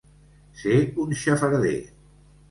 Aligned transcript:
Ser 0.61 0.77
un 1.03 1.13
xafarder. 1.23 1.75